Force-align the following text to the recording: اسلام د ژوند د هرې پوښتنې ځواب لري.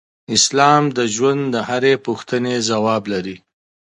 اسلام 0.35 0.83
د 0.97 0.99
ژوند 1.15 1.41
د 1.53 1.55
هرې 1.69 1.93
پوښتنې 2.05 2.55
ځواب 2.69 3.03
لري. 3.13 3.35